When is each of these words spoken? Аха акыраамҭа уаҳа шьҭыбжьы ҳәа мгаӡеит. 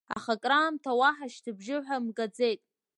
Аха 0.15 0.31
акыраамҭа 0.35 0.91
уаҳа 0.99 1.27
шьҭыбжьы 1.33 1.77
ҳәа 1.85 1.97
мгаӡеит. 2.05 2.61